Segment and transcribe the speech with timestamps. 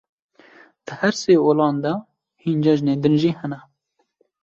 [0.85, 1.93] Di her sê olan de
[2.43, 3.59] hin cejnên din jî hene.